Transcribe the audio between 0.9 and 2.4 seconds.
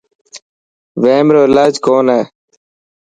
وحم رو علاج ڪونه هي.